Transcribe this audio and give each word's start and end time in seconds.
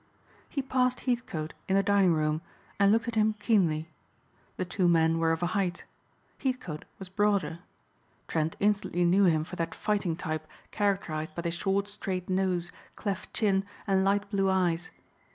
He 0.49 0.63
passed 0.63 1.01
Heathcote 1.01 1.53
in 1.67 1.75
the 1.75 1.83
dining 1.83 2.11
room, 2.13 2.41
and 2.79 2.91
looked 2.91 3.07
at 3.07 3.13
him 3.13 3.33
keenly. 3.37 3.87
The 4.57 4.65
two 4.65 4.87
men 4.87 5.19
were 5.19 5.31
of 5.31 5.43
a 5.43 5.53
height. 5.53 5.83
Heathcote 6.39 6.85
was 6.97 7.07
broader. 7.07 7.59
Trent 8.27 8.55
instantly 8.59 9.03
knew 9.05 9.25
him 9.25 9.43
for 9.43 9.57
that 9.57 9.75
fighting 9.75 10.15
type 10.15 10.47
characterized 10.71 11.35
by 11.35 11.43
the 11.43 11.51
short, 11.51 11.87
straight 11.87 12.31
nose, 12.31 12.71
cleft 12.95 13.31
chin 13.35 13.63
and 13.85 14.03
light 14.03 14.27
blue 14.31 14.49
eyes. 14.49 14.89